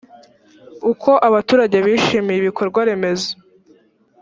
uko 0.91 1.11
abaturage 1.27 1.77
bishimiye 1.85 2.37
ibikorwaremezo 2.39 3.29